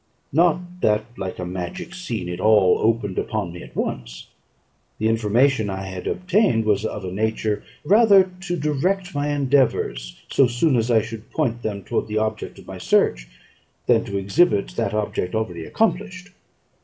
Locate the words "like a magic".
1.15-1.93